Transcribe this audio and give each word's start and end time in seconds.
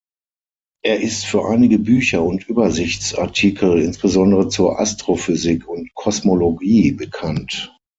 Er 0.83 0.99
ist 0.99 1.25
für 1.27 1.45
einige 1.47 1.77
Bücher 1.77 2.23
und 2.23 2.49
Übersichtsartikel 2.49 3.77
insbesondere 3.79 4.49
zur 4.49 4.79
Astrophysik 4.79 5.67
und 5.67 5.93
Kosmologie 5.93 6.91
bekannt. 6.93 7.71